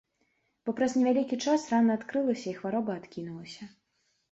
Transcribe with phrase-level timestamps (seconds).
[0.69, 3.71] Бо праз невялікі час рана адкрылася і хвароба адкінулася.